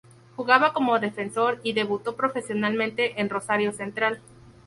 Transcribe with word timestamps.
Jugaba 0.35 0.73
como 0.73 0.97
defensor 0.97 1.59
y 1.61 1.73
debutó 1.73 2.15
profesionalmente 2.15 3.21
en 3.21 3.29
Rosario 3.29 3.71
Central. 3.71 4.19